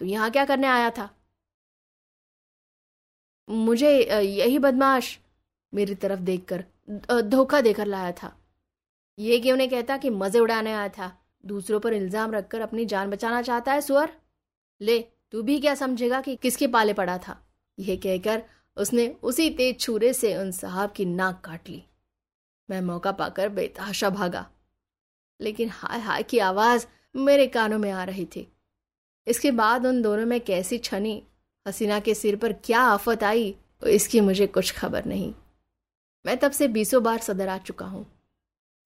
तो 0.00 0.06
यहाँ 0.06 0.30
क्या 0.30 0.44
करने 0.44 0.66
आया 0.66 0.90
था? 0.90 1.08
मुझे 3.48 3.90
यही 4.20 4.58
बदमाश 4.58 5.18
मेरी 5.72 5.94
तरफ़ 5.94 6.20
देखकर 6.20 6.64
धोखा 7.22 7.60
देकर 7.60 7.86
लाया 7.86 8.12
था। 8.12 8.34
ये 9.18 9.38
क्यों 9.40 9.56
नहीं 9.56 9.68
कहता 9.68 9.96
कि 9.96 10.10
मज़े 10.10 10.40
उड़ाने 10.40 10.72
आया 10.72 10.88
था? 10.88 11.12
दूसरों 11.44 11.80
पर 11.80 11.92
इल्ज़ाम 11.92 12.32
रखकर 12.32 12.60
अपनी 12.60 12.84
जान 12.84 13.10
बचाना 13.10 13.40
चाहता 13.42 13.72
है, 13.72 13.80
सुअर। 13.80 14.12
ले, 14.80 14.98
तू 15.32 15.42
भी 15.42 15.58
क्या 15.60 15.74
समझेगा 15.74 16.20
कि 16.20 16.36
किसके 16.36 16.66
पाले 16.66 16.92
पड़ा 16.92 17.16
था? 17.18 17.40
यह 17.78 17.96
कहकर 17.96 18.42
उसने 18.76 19.06
उसी 19.22 19.48
तेज 19.50 19.80
छुरे 19.80 20.12
से 20.12 20.36
उन 20.36 20.50
साहब 20.52 20.92
की 20.92 21.04
नाक 21.04 21.40
काट 21.44 21.68
ली। 21.68 21.82
मैं 22.68 22.80
मौका 22.82 23.12
पाकर 23.12 23.48
बेतहाशा 23.48 24.10
भागा। 24.10 24.46
लेकिन 25.40 25.68
हाय 25.70 26.00
हाय 26.00 26.22
की 26.22 26.38
आवाज़ 26.40 26.86
मेरे 27.14 27.46
कानों 27.48 27.78
में 27.78 27.90
आ 27.90 28.04
रही 28.04 28.24
थी। 28.26 28.46
इसके 29.28 29.50
बाद 29.50 29.86
उन 29.86 30.00
दोनों 30.02 30.26
में 30.26 30.40
कैसी 30.40 30.78
छनी, 30.78 31.22
हसीना 31.66 31.98
के 32.00 32.14
सिर 32.14 32.36
पर 32.36 32.52
क्या 32.52 32.80
आफत 32.82 33.24
आई, 33.24 33.54
इसकी 33.86 34.20
मुझे 34.20 34.46
कुछ 34.46 34.72
खबर 34.72 35.04
नहीं। 35.04 35.32
मैं 36.24 36.36
तब 36.36 36.50
से 36.50 36.68
बीसों 36.68 37.02
बार 37.02 37.18
सदर 37.18 37.48
आ 37.48 37.58
चुका 37.58 37.86
हूँ, 37.86 38.04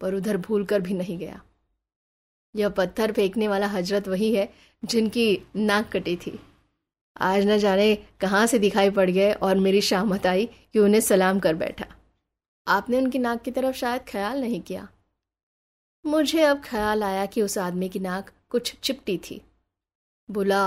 पर 0.00 0.14
उधर 0.14 0.36
भूल 0.36 0.64
कर 0.64 0.80
भी 0.80 0.94
नहीं 0.94 1.18
गया। 1.18 1.40
यह 2.54 2.68
पत्थर 2.68 3.12
फेंकने 3.12 3.48
वाला 3.48 3.66
हज़रत 3.66 4.08
वही 4.08 4.34
है, 4.34 4.48
जिनकी 4.82 5.42
नाक 5.56 5.90
कटी 5.92 6.16
थी। 6.16 6.38
आज 7.16 7.46
न 7.46 7.58
जाने 7.58 7.94
कहाँ 8.20 8.46
से 8.46 8.58
दिखाई 8.58 8.90
पड़ 8.90 9.08
गए 9.10 9.32
और 9.32 9.56
मेरी 9.58 9.80
शामत 9.80 10.26
आई 10.26 10.46
कि 10.46 10.78
उन्हें 10.78 11.00
सलाम 11.00 11.38
कर 11.38 11.54
बैठा। 11.54 11.86
आपने 12.66 12.98
उनकी 12.98 13.18
नाक 13.18 13.42
की 13.42 13.50
तरफ़ 13.50 13.76
शायद 13.76 14.02
ख्याल 14.08 14.40
नहीं 14.40 14.60
किया। 14.60 14.88
मुझे 16.04 16.42
अब 16.42 16.62
ख्याल 16.64 17.02
आया 17.02 17.24
कि 17.26 17.42
उस 17.42 17.58
आदमी 17.58 17.88
की 17.88 18.00
नाक 18.00 18.30
कुछ 18.50 18.74
चिपटी 18.82 19.16
थी। 19.20 19.40
बोला 20.32 20.62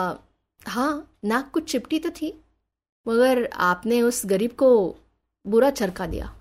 हाँ 0.62 1.18
नाक 1.26 1.50
कुछ 1.52 1.72
चिपटी 1.72 2.00
तो 2.00 2.10
थी, 2.12 2.34
मगर 3.06 3.48
आपने 3.54 4.02
उस 4.02 4.22
गरीब 4.26 4.52
को 4.54 4.96
बुरा 5.46 5.70
चरका 5.72 6.06
दिया। 6.08 6.34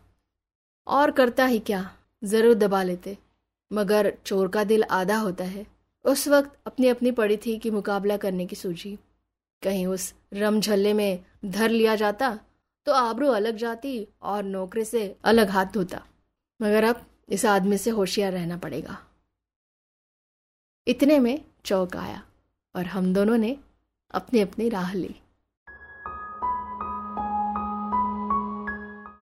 और 0.86 1.10
करता 1.10 1.46
ही 1.46 1.58
क्या, 1.60 1.90
ज़रूर 2.22 2.54
दबा 2.54 2.82
लेते, 2.82 3.16
मगर 3.70 4.12
चोर 4.26 4.48
का 4.48 4.64
दिल 4.64 4.84
आधा 4.84 5.16
होता 5.18 5.44
है। 5.46 5.66
उस 6.04 6.26
वक्त 6.28 6.58
अपनी 6.66 6.88
अपनी 6.88 7.10
पड़ी 7.12 7.36
थी 7.36 7.58
कि 7.58 7.70
मुकाबला 7.70 8.16
करने 8.16 8.46
की 8.46 8.56
सूझी। 8.56 8.96
कहीं 9.62 9.86
उस 9.86 10.12
रम 10.34 10.60
झल्ले 10.60 10.92
में 10.94 11.24
धर 11.46 11.70
लिया 11.70 11.94
जाता 11.96 12.38
तो 12.86 12.92
आबरू 12.92 13.28
अलग 13.30 13.56
जाती 13.56 14.06
और 14.22 14.42
नौकरे 14.44 14.84
से 14.84 15.16
अलग 15.24 15.50
हाथ 15.50 15.66
धोता। 15.74 16.02
मगर 16.60 16.84
अब 16.84 17.04
इस 17.28 17.44
आदमी 17.46 17.78
से 17.78 17.90
होशियार 17.92 18.32
रहना 18.32 18.56
पड़ेगा। 18.58 18.98
इतने 20.86 21.18
में 21.18 21.40
चौक 21.64 21.96
आया। 21.96 22.22
और 22.76 22.86
हम 22.86 23.14
दोनों 23.14 23.36
ने 23.38 23.56
अपनी 24.10 24.40
अपनी 24.40 24.68
राह 24.68 24.94
ली। 24.94 25.14